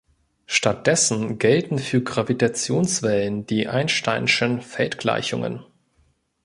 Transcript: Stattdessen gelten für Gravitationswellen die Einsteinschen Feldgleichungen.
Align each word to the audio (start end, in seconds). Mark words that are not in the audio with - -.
Stattdessen 0.47 1.37
gelten 1.37 1.77
für 1.77 2.01
Gravitationswellen 2.01 3.45
die 3.45 3.67
Einsteinschen 3.67 4.59
Feldgleichungen. 4.63 5.63